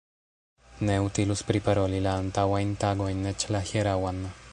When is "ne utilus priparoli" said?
0.87-1.99